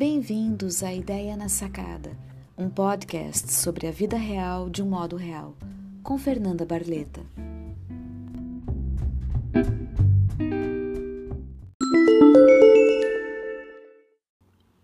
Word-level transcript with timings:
Bem-vindos 0.00 0.82
à 0.82 0.94
Ideia 0.94 1.36
na 1.36 1.50
Sacada, 1.50 2.16
um 2.56 2.70
podcast 2.70 3.52
sobre 3.52 3.86
a 3.86 3.90
vida 3.90 4.16
real 4.16 4.70
de 4.70 4.82
um 4.82 4.86
modo 4.88 5.14
real, 5.14 5.54
com 6.02 6.16
Fernanda 6.16 6.64
Barleta. 6.64 7.20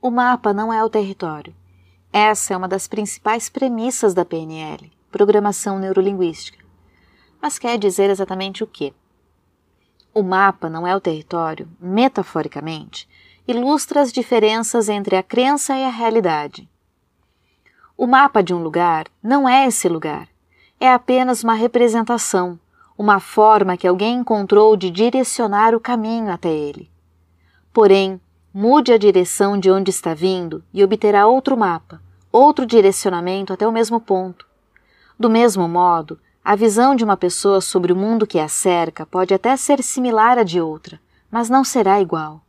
O 0.00 0.12
mapa 0.12 0.52
não 0.52 0.72
é 0.72 0.84
o 0.84 0.88
território. 0.88 1.52
Essa 2.12 2.54
é 2.54 2.56
uma 2.56 2.68
das 2.68 2.86
principais 2.86 3.48
premissas 3.48 4.14
da 4.14 4.24
PNL, 4.24 4.92
Programação 5.10 5.80
Neurolinguística. 5.80 6.64
Mas 7.42 7.58
quer 7.58 7.80
dizer 7.80 8.10
exatamente 8.10 8.62
o 8.62 8.66
quê? 8.68 8.94
O 10.14 10.22
mapa 10.22 10.70
não 10.70 10.86
é 10.86 10.94
o 10.94 11.00
território, 11.00 11.68
metaforicamente, 11.80 13.08
ilustra 13.50 14.00
as 14.00 14.12
diferenças 14.12 14.88
entre 14.88 15.16
a 15.16 15.22
crença 15.22 15.76
e 15.76 15.84
a 15.84 15.90
realidade. 15.90 16.68
O 17.96 18.06
mapa 18.06 18.42
de 18.42 18.54
um 18.54 18.62
lugar 18.62 19.06
não 19.22 19.48
é 19.48 19.66
esse 19.66 19.88
lugar, 19.88 20.28
é 20.78 20.92
apenas 20.92 21.44
uma 21.44 21.54
representação, 21.54 22.58
uma 22.96 23.20
forma 23.20 23.76
que 23.76 23.86
alguém 23.86 24.18
encontrou 24.18 24.76
de 24.76 24.90
direcionar 24.90 25.74
o 25.74 25.80
caminho 25.80 26.30
até 26.30 26.48
ele. 26.48 26.90
Porém, 27.72 28.20
mude 28.52 28.92
a 28.92 28.98
direção 28.98 29.58
de 29.58 29.70
onde 29.70 29.90
está 29.90 30.14
vindo 30.14 30.64
e 30.72 30.82
obterá 30.82 31.26
outro 31.26 31.56
mapa, 31.56 32.00
outro 32.32 32.64
direcionamento 32.64 33.52
até 33.52 33.66
o 33.66 33.72
mesmo 33.72 34.00
ponto. 34.00 34.46
Do 35.18 35.28
mesmo 35.28 35.68
modo, 35.68 36.18
a 36.42 36.56
visão 36.56 36.94
de 36.94 37.04
uma 37.04 37.16
pessoa 37.16 37.60
sobre 37.60 37.92
o 37.92 37.96
mundo 37.96 38.26
que 38.26 38.38
a 38.38 38.48
cerca 38.48 39.04
pode 39.04 39.34
até 39.34 39.56
ser 39.56 39.82
similar 39.82 40.38
à 40.38 40.42
de 40.42 40.60
outra, 40.60 40.98
mas 41.30 41.50
não 41.50 41.62
será 41.62 42.00
igual. 42.00 42.40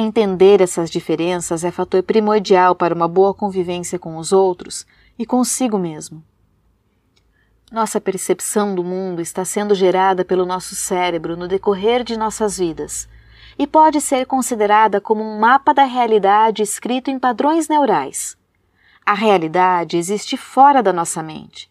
Entender 0.00 0.60
essas 0.60 0.88
diferenças 0.88 1.64
é 1.64 1.72
fator 1.72 2.04
primordial 2.04 2.76
para 2.76 2.94
uma 2.94 3.08
boa 3.08 3.34
convivência 3.34 3.98
com 3.98 4.16
os 4.16 4.30
outros 4.30 4.86
e 5.18 5.26
consigo 5.26 5.76
mesmo. 5.76 6.22
Nossa 7.72 8.00
percepção 8.00 8.76
do 8.76 8.84
mundo 8.84 9.20
está 9.20 9.44
sendo 9.44 9.74
gerada 9.74 10.24
pelo 10.24 10.46
nosso 10.46 10.76
cérebro 10.76 11.36
no 11.36 11.48
decorrer 11.48 12.04
de 12.04 12.16
nossas 12.16 12.58
vidas 12.58 13.08
e 13.58 13.66
pode 13.66 14.00
ser 14.00 14.24
considerada 14.24 15.00
como 15.00 15.20
um 15.20 15.40
mapa 15.40 15.74
da 15.74 15.82
realidade 15.82 16.62
escrito 16.62 17.10
em 17.10 17.18
padrões 17.18 17.66
neurais. 17.66 18.36
A 19.04 19.14
realidade 19.14 19.96
existe 19.96 20.36
fora 20.36 20.80
da 20.80 20.92
nossa 20.92 21.24
mente 21.24 21.68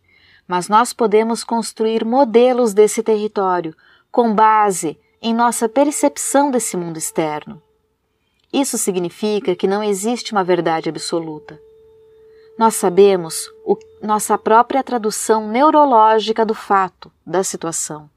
mas 0.47 0.69
nós 0.69 0.93
podemos 0.93 1.43
construir 1.43 2.05
modelos 2.05 2.73
desse 2.73 3.03
território 3.03 3.75
com 4.09 4.33
base 4.33 4.97
em 5.21 5.33
nossa 5.33 5.67
percepção 5.67 6.49
desse 6.49 6.77
mundo 6.77 6.97
externo. 6.97 7.61
Isso 8.59 8.77
significa 8.77 9.55
que 9.55 9.67
não 9.67 9.83
existe 9.83 10.31
uma 10.31 10.43
verdade 10.43 10.89
absoluta. 10.89 11.59
Nós 12.57 12.75
sabemos 12.75 13.51
o, 13.63 13.77
nossa 14.01 14.37
própria 14.37 14.83
tradução 14.83 15.47
neurológica 15.47 16.45
do 16.45 16.55
fato, 16.55 17.11
da 17.25 17.43
situação. 17.43 18.09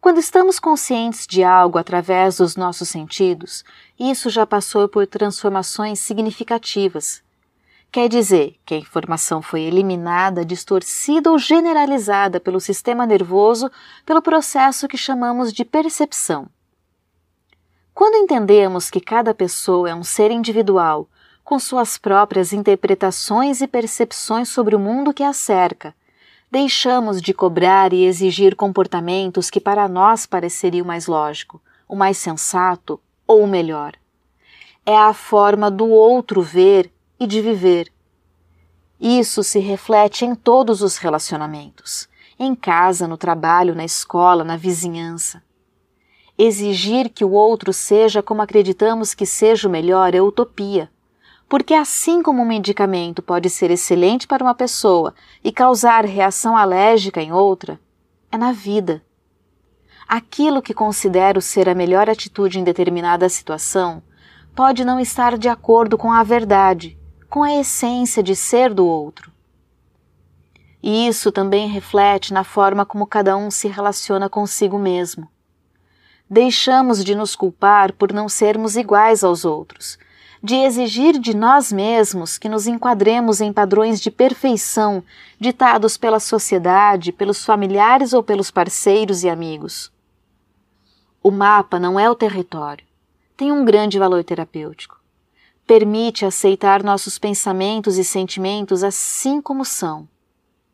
Quando 0.00 0.18
estamos 0.18 0.60
conscientes 0.60 1.26
de 1.26 1.42
algo 1.42 1.76
através 1.76 2.36
dos 2.36 2.54
nossos 2.54 2.88
sentidos, 2.88 3.64
isso 3.98 4.30
já 4.30 4.46
passou 4.46 4.88
por 4.88 5.06
transformações 5.06 5.98
significativas 5.98 7.22
Quer 7.90 8.08
dizer 8.08 8.56
que 8.66 8.74
a 8.74 8.78
informação 8.78 9.40
foi 9.40 9.62
eliminada, 9.62 10.44
distorcida 10.44 11.30
ou 11.30 11.38
generalizada 11.38 12.38
pelo 12.38 12.60
sistema 12.60 13.06
nervoso 13.06 13.70
pelo 14.04 14.20
processo 14.20 14.86
que 14.86 14.98
chamamos 14.98 15.52
de 15.52 15.64
percepção. 15.64 16.48
Quando 17.98 18.14
entendemos 18.14 18.90
que 18.90 19.00
cada 19.00 19.34
pessoa 19.34 19.90
é 19.90 19.92
um 19.92 20.04
ser 20.04 20.30
individual, 20.30 21.08
com 21.42 21.58
suas 21.58 21.98
próprias 21.98 22.52
interpretações 22.52 23.60
e 23.60 23.66
percepções 23.66 24.48
sobre 24.48 24.76
o 24.76 24.78
mundo 24.78 25.12
que 25.12 25.24
a 25.24 25.32
cerca, 25.32 25.92
deixamos 26.48 27.20
de 27.20 27.34
cobrar 27.34 27.92
e 27.92 28.04
exigir 28.04 28.54
comportamentos 28.54 29.50
que 29.50 29.58
para 29.58 29.88
nós 29.88 30.26
pareceriam 30.26 30.86
mais 30.86 31.08
lógico, 31.08 31.60
o 31.88 31.96
mais 31.96 32.18
sensato 32.18 33.00
ou 33.26 33.42
o 33.42 33.48
melhor. 33.48 33.94
É 34.86 34.96
a 34.96 35.12
forma 35.12 35.68
do 35.68 35.88
outro 35.88 36.40
ver 36.40 36.92
e 37.18 37.26
de 37.26 37.40
viver. 37.40 37.90
Isso 39.00 39.42
se 39.42 39.58
reflete 39.58 40.24
em 40.24 40.36
todos 40.36 40.82
os 40.82 40.98
relacionamentos, 40.98 42.08
em 42.38 42.54
casa, 42.54 43.08
no 43.08 43.16
trabalho, 43.16 43.74
na 43.74 43.84
escola, 43.84 44.44
na 44.44 44.56
vizinhança. 44.56 45.42
Exigir 46.38 47.10
que 47.10 47.24
o 47.24 47.32
outro 47.32 47.72
seja 47.72 48.22
como 48.22 48.40
acreditamos 48.40 49.12
que 49.12 49.26
seja 49.26 49.66
o 49.66 49.70
melhor 49.70 50.14
é 50.14 50.22
utopia, 50.22 50.88
porque 51.48 51.74
assim 51.74 52.22
como 52.22 52.42
um 52.42 52.46
medicamento 52.46 53.20
pode 53.20 53.50
ser 53.50 53.70
excelente 53.72 54.26
para 54.26 54.44
uma 54.44 54.54
pessoa 54.54 55.12
e 55.42 55.50
causar 55.50 56.04
reação 56.04 56.56
alérgica 56.56 57.20
em 57.20 57.32
outra, 57.32 57.80
é 58.30 58.38
na 58.38 58.52
vida. 58.52 59.02
Aquilo 60.06 60.62
que 60.62 60.72
considero 60.72 61.40
ser 61.40 61.68
a 61.68 61.74
melhor 61.74 62.08
atitude 62.08 62.58
em 62.58 62.64
determinada 62.64 63.28
situação 63.28 64.02
pode 64.54 64.84
não 64.84 65.00
estar 65.00 65.36
de 65.36 65.48
acordo 65.48 65.98
com 65.98 66.12
a 66.12 66.22
verdade 66.22 66.98
com 67.28 67.42
a 67.42 67.54
essência 67.54 68.22
de 68.22 68.34
ser 68.34 68.72
do 68.72 68.86
outro. 68.86 69.30
E 70.82 71.06
isso 71.06 71.30
também 71.30 71.68
reflete 71.68 72.32
na 72.32 72.44
forma 72.44 72.86
como 72.86 73.06
cada 73.06 73.36
um 73.36 73.50
se 73.50 73.68
relaciona 73.68 74.28
consigo 74.28 74.78
mesmo. 74.78 75.28
Deixamos 76.30 77.04
de 77.04 77.14
nos 77.14 77.34
culpar 77.34 77.92
por 77.92 78.12
não 78.12 78.28
sermos 78.28 78.76
iguais 78.76 79.24
aos 79.24 79.44
outros, 79.44 79.98
de 80.42 80.54
exigir 80.54 81.18
de 81.18 81.34
nós 81.34 81.72
mesmos 81.72 82.38
que 82.38 82.48
nos 82.48 82.66
enquadremos 82.66 83.40
em 83.40 83.52
padrões 83.52 84.00
de 84.00 84.10
perfeição 84.10 85.02
ditados 85.40 85.96
pela 85.96 86.20
sociedade, 86.20 87.12
pelos 87.12 87.44
familiares 87.44 88.12
ou 88.12 88.22
pelos 88.22 88.50
parceiros 88.50 89.24
e 89.24 89.28
amigos. 89.28 89.90
O 91.22 91.30
mapa 91.30 91.78
não 91.80 91.98
é 91.98 92.08
o 92.08 92.14
território, 92.14 92.86
tem 93.36 93.50
um 93.50 93.64
grande 93.64 93.98
valor 93.98 94.22
terapêutico 94.22 94.98
permite 95.68 96.24
aceitar 96.24 96.82
nossos 96.82 97.18
pensamentos 97.18 97.98
e 97.98 98.04
sentimentos 98.04 98.82
assim 98.82 99.38
como 99.38 99.66
são. 99.66 100.08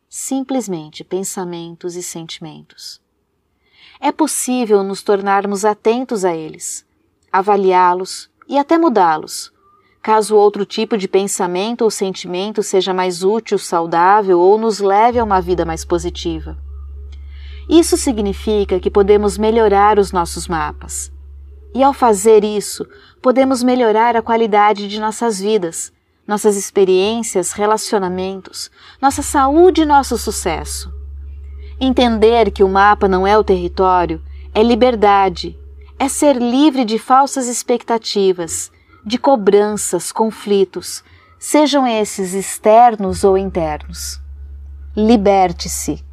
Simplesmente 0.08 1.02
pensamentos 1.02 1.96
e 1.96 2.02
sentimentos. 2.02 3.00
É 4.00 4.12
possível 4.12 4.82
nos 4.82 5.02
tornarmos 5.02 5.64
atentos 5.64 6.24
a 6.24 6.34
eles, 6.34 6.84
avaliá-los 7.32 8.30
e 8.48 8.58
até 8.58 8.76
mudá-los, 8.76 9.52
caso 10.02 10.36
outro 10.36 10.66
tipo 10.66 10.98
de 10.98 11.08
pensamento 11.08 11.82
ou 11.82 11.90
sentimento 11.90 12.62
seja 12.62 12.92
mais 12.92 13.22
útil, 13.22 13.58
saudável 13.58 14.38
ou 14.38 14.58
nos 14.58 14.80
leve 14.80 15.18
a 15.18 15.24
uma 15.24 15.40
vida 15.40 15.64
mais 15.64 15.84
positiva. 15.84 16.58
Isso 17.68 17.96
significa 17.96 18.78
que 18.78 18.90
podemos 18.90 19.38
melhorar 19.38 19.98
os 19.98 20.12
nossos 20.12 20.46
mapas 20.46 21.14
e 21.74 21.82
ao 21.82 21.92
fazer 21.92 22.44
isso, 22.44 22.86
podemos 23.20 23.60
melhorar 23.60 24.16
a 24.16 24.22
qualidade 24.22 24.86
de 24.86 25.00
nossas 25.00 25.40
vidas, 25.40 25.92
nossas 26.24 26.56
experiências, 26.56 27.50
relacionamentos, 27.50 28.70
nossa 29.02 29.22
saúde 29.22 29.82
e 29.82 29.84
nosso 29.84 30.16
sucesso. 30.16 30.94
Entender 31.80 32.50
que 32.50 32.62
o 32.62 32.68
mapa 32.68 33.08
não 33.08 33.26
é 33.26 33.36
o 33.36 33.44
território 33.44 34.22
é 34.54 34.62
liberdade, 34.62 35.58
é 35.98 36.08
ser 36.08 36.36
livre 36.36 36.84
de 36.84 36.96
falsas 36.96 37.48
expectativas, 37.48 38.70
de 39.04 39.18
cobranças, 39.18 40.12
conflitos, 40.12 41.02
sejam 41.40 41.84
esses 41.84 42.34
externos 42.34 43.24
ou 43.24 43.36
internos. 43.36 44.20
Liberte-se. 44.96 46.04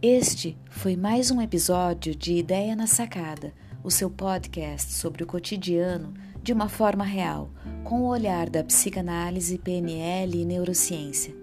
Este 0.00 0.56
foi 0.70 0.96
mais 0.96 1.32
um 1.32 1.40
episódio 1.40 2.14
de 2.14 2.34
Ideia 2.34 2.76
na 2.76 2.86
Sacada, 2.86 3.52
o 3.82 3.90
seu 3.90 4.08
podcast 4.08 4.92
sobre 4.92 5.24
o 5.24 5.26
cotidiano 5.26 6.14
de 6.42 6.52
uma 6.52 6.68
forma 6.68 7.04
real, 7.04 7.50
com 7.84 8.00
o 8.02 8.08
olhar 8.08 8.50
da 8.50 8.64
psicanálise, 8.64 9.58
PNL 9.58 10.40
e 10.40 10.44
neurociência. 10.44 11.34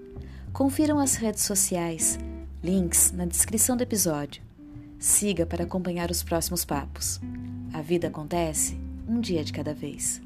Confiram 0.52 1.00
as 1.00 1.16
redes 1.16 1.44
sociais, 1.44 2.20
links 2.64 3.12
na 3.12 3.26
descrição 3.26 3.78
do 3.78 3.84
episódio. 3.84 4.42
Siga 5.00 5.46
para 5.46 5.64
acompanhar 5.64 6.12
os 6.12 6.22
próximos 6.22 6.66
papos. 6.66 7.22
A 7.74 7.82
vida 7.82 8.08
acontece 8.10 8.78
um 9.08 9.22
dia 9.22 9.44
de 9.44 9.54
cada 9.54 9.74
vez. 9.74 10.22